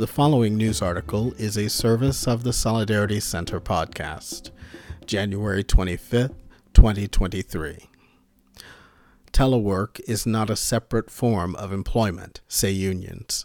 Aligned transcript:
The 0.00 0.06
following 0.06 0.56
news 0.56 0.80
article 0.80 1.34
is 1.34 1.58
a 1.58 1.68
service 1.68 2.26
of 2.26 2.42
the 2.42 2.54
Solidarity 2.54 3.20
Center 3.20 3.60
podcast, 3.60 4.48
January 5.04 5.62
25th, 5.62 6.36
2023. 6.72 7.86
Telework 9.30 10.00
is 10.08 10.24
not 10.24 10.48
a 10.48 10.56
separate 10.56 11.10
form 11.10 11.54
of 11.56 11.70
employment, 11.70 12.40
say 12.48 12.70
unions. 12.70 13.44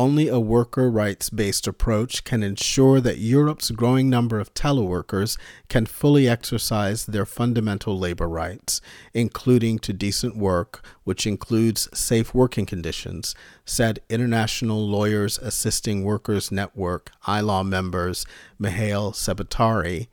Only 0.00 0.28
a 0.28 0.40
worker 0.40 0.90
rights 0.90 1.28
based 1.28 1.66
approach 1.66 2.24
can 2.24 2.42
ensure 2.42 3.02
that 3.02 3.18
Europe's 3.18 3.70
growing 3.70 4.08
number 4.08 4.40
of 4.40 4.54
teleworkers 4.54 5.36
can 5.68 5.84
fully 5.84 6.26
exercise 6.26 7.04
their 7.04 7.26
fundamental 7.26 7.98
labor 7.98 8.26
rights, 8.26 8.80
including 9.12 9.78
to 9.80 9.92
decent 9.92 10.38
work, 10.38 10.82
which 11.04 11.26
includes 11.26 11.86
safe 11.92 12.32
working 12.32 12.64
conditions, 12.64 13.34
said 13.66 14.00
International 14.08 14.88
Lawyers 14.88 15.36
Assisting 15.36 16.02
Workers 16.02 16.50
Network 16.50 17.10
iLaw 17.26 17.68
members 17.68 18.24
Mihail 18.58 19.12
Sabatari, 19.12 20.08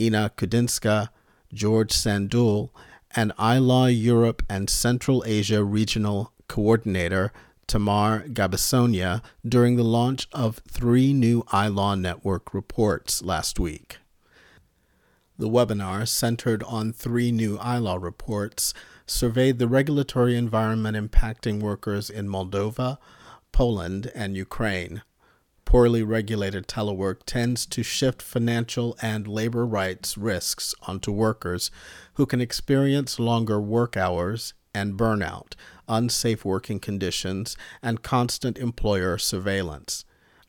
Ina 0.00 0.30
Kudinska, 0.36 1.08
George 1.52 1.90
Sandul, 1.90 2.70
and 3.16 3.32
iLaw 3.36 3.90
Europe 3.92 4.44
and 4.48 4.70
Central 4.70 5.24
Asia 5.26 5.64
Regional 5.64 6.32
Coordinator 6.46 7.32
Tamar 7.66 8.24
Gabisonia 8.28 9.22
during 9.46 9.76
the 9.76 9.84
launch 9.84 10.28
of 10.32 10.60
three 10.68 11.12
new 11.12 11.42
iLaw 11.44 11.98
Network 11.98 12.54
reports 12.54 13.22
last 13.22 13.58
week. 13.58 13.98
The 15.36 15.48
webinar, 15.48 16.06
centered 16.06 16.62
on 16.62 16.92
three 16.92 17.32
new 17.32 17.58
iLaw 17.58 18.00
reports, 18.00 18.72
surveyed 19.06 19.58
the 19.58 19.66
regulatory 19.66 20.36
environment 20.36 20.96
impacting 20.96 21.60
workers 21.60 22.08
in 22.08 22.28
Moldova, 22.28 22.98
Poland, 23.50 24.12
and 24.14 24.36
Ukraine. 24.36 25.02
Poorly 25.64 26.02
regulated 26.04 26.68
telework 26.68 27.20
tends 27.26 27.66
to 27.66 27.82
shift 27.82 28.22
financial 28.22 28.96
and 29.02 29.26
labor 29.26 29.66
rights 29.66 30.16
risks 30.16 30.74
onto 30.82 31.10
workers 31.10 31.70
who 32.14 32.26
can 32.26 32.40
experience 32.40 33.18
longer 33.18 33.60
work 33.60 33.96
hours 33.96 34.54
and 34.72 34.96
burnout, 34.96 35.54
unsafe 35.88 36.44
working 36.44 36.80
conditions, 36.80 37.56
and 37.82 38.02
constant 38.02 38.58
employer 38.58 39.18
surveillance. 39.18 40.04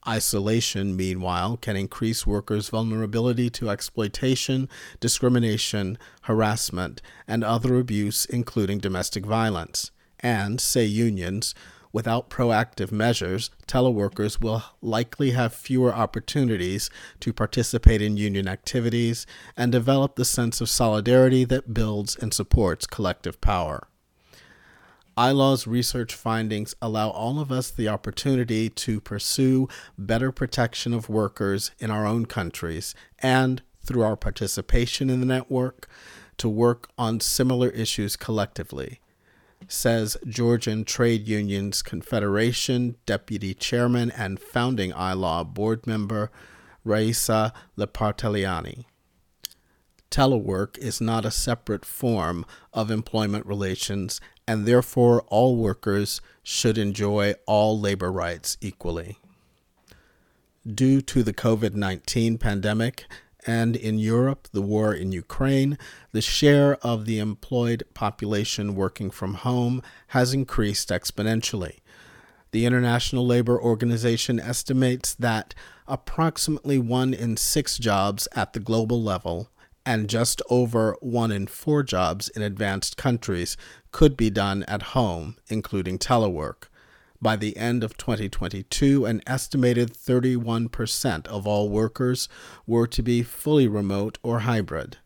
Isolation, 0.08 0.95
meanwhile, 0.95 1.58
can 1.58 1.75
increase 1.75 2.28
workers' 2.28 2.69
vulnerability 2.69 3.50
to 3.50 3.72
exploitation, 3.72 4.69
discrimination, 5.00 5.97
harassment, 6.23 7.02
and 7.28 7.44
other 7.44 7.80
abuse, 7.80 8.25
including 8.25 8.78
domestic 8.78 9.25
violence. 9.25 9.89
And, 10.19 10.61
say 10.61 10.86
unions, 10.86 11.56
without 11.91 12.30
proactive 12.30 12.91
measures, 12.91 13.50
teleworkers 13.67 14.41
will 14.41 14.63
likely 14.81 15.31
have 15.31 15.56
fewer 15.56 15.94
opportunities 15.95 16.89
to 17.22 17.33
participate 17.33 18.02
in 18.02 18.17
union 18.17 18.47
activities 18.47 19.25
and 19.58 19.72
develop 19.72 20.16
the 20.16 20.25
sense 20.25 20.61
of 20.61 20.69
solidarity 20.69 21.45
that 21.45 21.73
builds 21.73 22.16
and 22.16 22.33
supports 22.33 22.86
collective 22.86 23.41
power. 23.41 23.88
iLaw's 25.17 25.66
research 25.66 26.13
findings 26.13 26.75
allow 26.81 27.09
all 27.09 27.39
of 27.39 27.52
us 27.52 27.71
the 27.71 27.88
opportunity 27.88 28.69
to 28.69 28.99
pursue 28.99 29.67
better 29.97 30.31
protection 30.31 30.94
of 30.94 31.07
workers 31.07 31.72
in 31.80 31.89
our 31.89 32.05
own 32.05 32.25
countries 32.25 32.94
and, 33.19 33.61
through 33.83 34.03
our 34.03 34.17
participation 34.17 35.09
in 35.09 35.22
the 35.22 35.25
network, 35.25 35.88
to 36.38 36.49
work 36.49 36.89
on 36.97 37.19
similar 37.22 37.69
issues 37.69 38.17
collectively, 38.17 38.99
says 39.69 40.17
Georgian 40.27 40.83
Trade 40.83 41.28
Unions 41.28 41.81
Confederation 41.81 42.97
Deputy 43.06 43.53
Chairman 43.53 44.11
and 44.11 44.40
founding 44.40 44.91
iLaw 44.91 45.45
board 45.45 45.88
member 45.88 46.29
Raisa 46.84 47.53
Liparteliani. 47.78 48.85
Telework 50.11 50.77
is 50.77 51.01
not 51.01 51.25
a 51.25 51.31
separate 51.31 51.85
form 51.85 52.45
of 52.73 52.91
employment 52.91 53.45
relations 53.45 54.21
and 54.47 54.66
therefore 54.66 55.21
all 55.27 55.55
workers 55.57 56.21
should 56.43 56.77
enjoy 56.77 57.33
all 57.45 57.79
labor 57.79 58.11
rights 58.11 58.57
equally. 58.61 59.17
Due 60.66 61.01
to 61.01 61.23
the 61.23 61.33
COVID 61.33 61.73
19 61.73 62.38
pandemic 62.38 63.05
and 63.45 63.75
in 63.75 63.99
Europe, 63.99 64.47
the 64.51 64.61
war 64.61 64.93
in 64.93 65.11
Ukraine, 65.11 65.77
the 66.11 66.22
share 66.22 66.75
of 66.77 67.05
the 67.05 67.19
employed 67.19 67.83
population 67.93 68.75
working 68.75 69.11
from 69.11 69.35
home 69.35 69.83
has 70.07 70.33
increased 70.33 70.89
exponentially. 70.89 71.79
The 72.51 72.66
International 72.66 73.25
Labor 73.25 73.61
Organization 73.61 74.39
estimates 74.39 75.13
that 75.16 75.53
approximately 75.87 76.79
one 76.79 77.13
in 77.13 77.37
six 77.37 77.77
jobs 77.77 78.27
at 78.35 78.53
the 78.53 78.59
global 78.59 79.01
level 79.03 79.49
and 79.85 80.09
just 80.09 80.41
over 80.50 80.97
one 81.00 81.31
in 81.31 81.47
four 81.47 81.84
jobs 81.84 82.29
in 82.29 82.41
advanced 82.41 82.97
countries 82.97 83.56
could 83.91 84.18
be 84.18 84.29
done 84.29 84.63
at 84.63 84.81
home, 84.94 85.38
including 85.47 86.00
telework. 86.00 86.63
By 87.22 87.35
the 87.35 87.56
end 87.57 87.84
of 87.84 87.97
2022, 87.97 89.06
an 89.06 89.22
estimated 89.25 89.94
31% 89.94 91.28
of 91.28 91.47
all 91.47 91.69
workers 91.69 92.28
were 92.68 92.88
to 92.88 93.01
be 93.01 93.23
fully 93.23 93.68
remote 93.68 94.18
or 94.22 94.40
hybrid. 94.40 94.97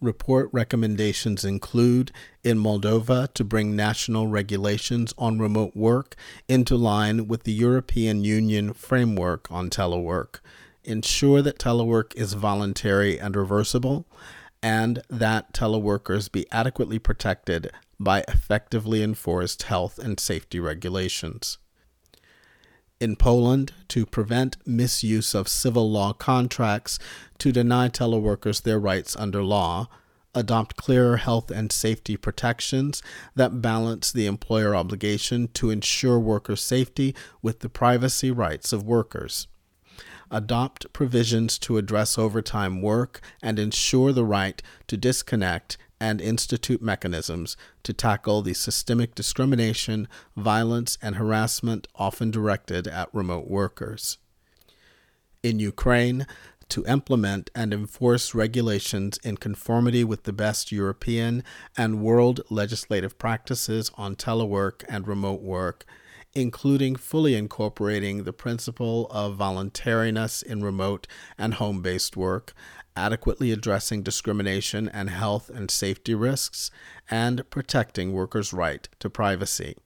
Report 0.00 0.50
recommendations 0.52 1.44
include 1.44 2.10
in 2.42 2.58
Moldova 2.58 3.32
to 3.34 3.44
bring 3.44 3.76
national 3.76 4.26
regulations 4.26 5.14
on 5.16 5.38
remote 5.38 5.76
work 5.76 6.16
into 6.48 6.76
line 6.76 7.28
with 7.28 7.44
the 7.44 7.52
European 7.52 8.24
Union 8.24 8.72
framework 8.72 9.50
on 9.52 9.70
telework 9.70 10.40
ensure 10.84 11.42
that 11.42 11.58
telework 11.58 12.14
is 12.14 12.34
voluntary 12.34 13.18
and 13.18 13.36
reversible, 13.36 14.06
and 14.62 15.02
that 15.08 15.52
teleworkers 15.52 16.30
be 16.30 16.46
adequately 16.52 16.98
protected 16.98 17.70
by 17.98 18.24
effectively 18.28 19.02
enforced 19.02 19.64
health 19.64 19.98
and 19.98 20.18
safety 20.18 20.60
regulations. 20.60 21.58
In 23.00 23.16
Poland, 23.16 23.72
to 23.88 24.06
prevent 24.06 24.56
misuse 24.64 25.34
of 25.34 25.48
civil 25.48 25.90
law 25.90 26.12
contracts 26.12 26.98
to 27.38 27.50
deny 27.50 27.88
teleworkers 27.88 28.62
their 28.62 28.78
rights 28.78 29.16
under 29.16 29.42
law, 29.42 29.88
adopt 30.34 30.76
clearer 30.76 31.16
health 31.16 31.50
and 31.50 31.72
safety 31.72 32.16
protections 32.16 33.02
that 33.34 33.60
balance 33.60 34.12
the 34.12 34.26
employer 34.26 34.74
obligation 34.74 35.48
to 35.48 35.70
ensure 35.70 36.18
worker 36.18 36.56
safety 36.56 37.14
with 37.42 37.60
the 37.60 37.68
privacy 37.68 38.30
rights 38.30 38.72
of 38.72 38.84
workers 38.84 39.48
adopt 40.32 40.92
provisions 40.92 41.58
to 41.58 41.76
address 41.76 42.18
overtime 42.18 42.82
work 42.82 43.20
and 43.42 43.58
ensure 43.58 44.12
the 44.12 44.24
right 44.24 44.60
to 44.88 44.96
disconnect 44.96 45.76
and 46.00 46.20
institute 46.20 46.82
mechanisms 46.82 47.56
to 47.84 47.92
tackle 47.92 48.42
the 48.42 48.54
systemic 48.54 49.14
discrimination, 49.14 50.08
violence, 50.36 50.98
and 51.00 51.14
harassment 51.14 51.86
often 51.94 52.30
directed 52.32 52.88
at 52.88 53.08
remote 53.14 53.46
workers. 53.46 54.18
In 55.44 55.60
Ukraine, 55.60 56.26
to 56.70 56.84
implement 56.86 57.50
and 57.54 57.74
enforce 57.74 58.34
regulations 58.34 59.18
in 59.22 59.36
conformity 59.36 60.02
with 60.02 60.22
the 60.24 60.32
best 60.32 60.72
European 60.72 61.44
and 61.76 62.00
world 62.00 62.40
legislative 62.48 63.18
practices 63.18 63.90
on 63.96 64.16
telework 64.16 64.82
and 64.88 65.06
remote 65.06 65.42
work 65.42 65.84
including 66.34 66.96
fully 66.96 67.34
incorporating 67.34 68.24
the 68.24 68.32
principle 68.32 69.06
of 69.10 69.36
voluntariness 69.36 70.42
in 70.42 70.62
remote 70.62 71.06
and 71.36 71.54
home 71.54 71.82
based 71.82 72.16
work, 72.16 72.54
adequately 72.96 73.52
addressing 73.52 74.02
discrimination 74.02 74.88
and 74.88 75.10
health 75.10 75.50
and 75.50 75.70
safety 75.70 76.14
risks, 76.14 76.70
and 77.10 77.48
protecting 77.50 78.12
workers' 78.12 78.52
right 78.52 78.88
to 78.98 79.10
privacy. 79.10 79.76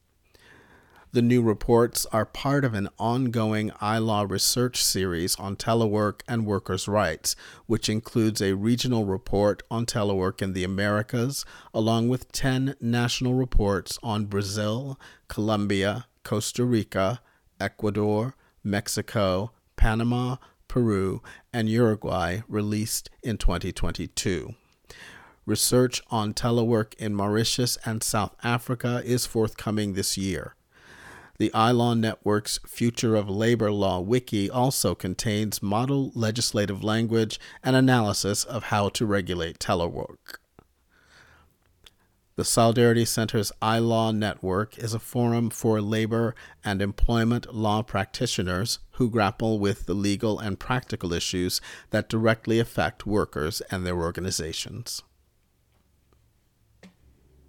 The 1.12 1.22
new 1.22 1.40
reports 1.40 2.04
are 2.12 2.26
part 2.26 2.62
of 2.62 2.75
an 2.75 2.90
ongoing 2.99 3.70
iLaw 3.81 4.28
research 4.28 4.82
series 4.82 5.34
on 5.37 5.56
telework 5.56 6.20
and 6.28 6.44
workers' 6.44 6.88
rights, 6.88 7.34
which 7.64 7.88
includes 7.88 8.42
a 8.42 8.54
regional 8.54 9.06
report 9.06 9.62
on 9.70 9.87
telework 9.87 10.42
in 10.42 10.52
the 10.52 10.64
Americas, 10.64 11.46
along 11.72 12.10
with 12.10 12.32
10 12.32 12.75
national 12.82 13.32
reports 13.32 13.99
on 14.02 14.26
Brazil, 14.26 15.00
Colombia, 15.28 16.06
Costa 16.26 16.64
Rica, 16.64 17.20
Ecuador, 17.61 18.34
Mexico, 18.64 19.52
Panama, 19.76 20.38
Peru, 20.67 21.23
and 21.52 21.69
Uruguay 21.69 22.40
released 22.49 23.08
in 23.23 23.38
2022. 23.38 24.56
Research 25.46 26.02
on 26.11 26.34
telework 26.34 26.94
in 26.94 27.14
Mauritius 27.14 27.78
and 27.84 28.02
South 28.02 28.34
Africa 28.43 29.02
is 29.05 29.25
forthcoming 29.25 29.93
this 29.93 30.19
year. 30.19 30.56
The 31.38 31.50
iLaw 31.55 31.96
Network's 31.96 32.58
Future 32.67 33.14
of 33.14 33.31
Labor 33.31 33.70
Law 33.70 34.00
Wiki 34.00 34.50
also 34.50 34.96
contains 34.96 35.62
model 35.62 36.11
legislative 36.17 36.82
language 36.82 37.38
and 37.62 37.76
analysis 37.76 38.43
of 38.43 38.64
how 38.64 38.88
to 38.88 39.06
regulate 39.06 39.61
telework. 39.61 40.38
The 42.36 42.44
Solidarity 42.44 43.06
Center's 43.06 43.50
iLaw 43.62 44.14
Network 44.14 44.76
is 44.76 44.92
a 44.92 44.98
forum 44.98 45.48
for 45.48 45.80
labor 45.80 46.34
and 46.62 46.82
employment 46.82 47.54
law 47.54 47.82
practitioners 47.82 48.78
who 48.92 49.08
grapple 49.08 49.58
with 49.58 49.86
the 49.86 49.94
legal 49.94 50.38
and 50.38 50.60
practical 50.60 51.14
issues 51.14 51.62
that 51.90 52.10
directly 52.10 52.58
affect 52.58 53.06
workers 53.06 53.62
and 53.70 53.86
their 53.86 53.96
organizations. 53.96 55.02